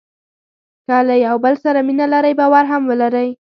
که 0.85 0.97
له 1.07 1.15
یو 1.25 1.35
بل 1.43 1.53
سره 1.63 1.79
مینه 1.87 2.05
لرئ 2.13 2.33
باور 2.39 2.65
هم 2.71 2.81
ولرئ. 2.89 3.27